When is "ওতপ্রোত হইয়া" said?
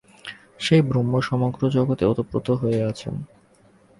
2.05-2.83